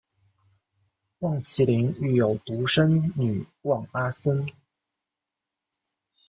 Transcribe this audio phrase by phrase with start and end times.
[1.19, 4.47] 望麒麟育有独生女望阿参。